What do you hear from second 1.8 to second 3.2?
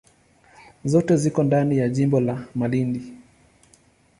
jimbo la Malindi.